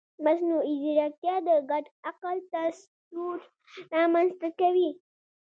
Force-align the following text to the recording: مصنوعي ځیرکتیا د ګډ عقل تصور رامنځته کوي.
مصنوعي 0.23 0.73
ځیرکتیا 0.81 1.35
د 1.47 1.49
ګډ 1.69 1.85
عقل 2.09 2.37
تصور 2.53 3.37
رامنځته 3.93 4.49
کوي. 4.59 4.89